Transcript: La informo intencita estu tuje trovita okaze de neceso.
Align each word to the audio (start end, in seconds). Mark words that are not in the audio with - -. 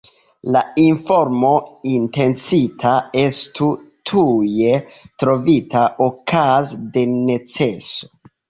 La 0.53 0.61
informo 0.83 1.51
intencita 1.91 2.93
estu 3.25 3.69
tuje 4.13 4.75
trovita 5.25 5.87
okaze 6.09 6.81
de 6.97 7.09
neceso. 7.17 8.15